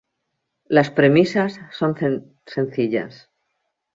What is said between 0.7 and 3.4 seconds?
premisas son sencillas.